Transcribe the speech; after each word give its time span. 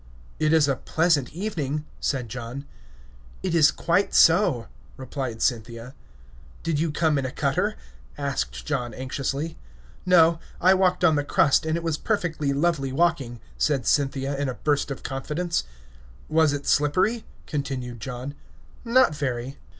"It 0.39 0.51
is 0.51 0.67
a 0.67 0.77
pleasant 0.77 1.31
evening," 1.31 1.85
said 1.99 2.27
John. 2.27 2.65
"It 3.43 3.53
is 3.53 3.69
quite 3.69 4.15
so," 4.15 4.65
replied 4.97 5.43
Cynthia. 5.43 5.93
"Did 6.63 6.79
you 6.79 6.91
come 6.91 7.19
in 7.19 7.25
a 7.27 7.31
cutter?" 7.31 7.75
asked 8.17 8.65
John 8.65 8.95
anxiously. 8.95 9.59
"No; 10.03 10.39
I 10.59 10.73
walked 10.73 11.03
on 11.03 11.17
the 11.17 11.23
crust, 11.23 11.67
and 11.67 11.77
it 11.77 11.83
was 11.83 11.99
perfectly 11.99 12.51
lovely 12.51 12.91
walking," 12.91 13.41
said 13.59 13.85
Cynthia, 13.85 14.35
in 14.39 14.49
a 14.49 14.55
burst 14.55 14.89
of 14.89 15.03
confidence. 15.03 15.65
"Was 16.29 16.51
it 16.51 16.65
slippery?" 16.65 17.23
continued 17.45 17.99
John. 17.99 18.33
"Not 18.83 19.13
very." 19.13 19.59